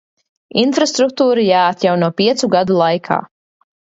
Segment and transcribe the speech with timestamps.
[0.61, 3.21] Infrastruktūra jāatjauno piecu gadu laikā.